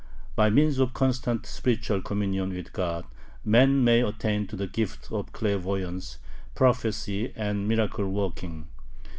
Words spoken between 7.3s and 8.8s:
and miracle working.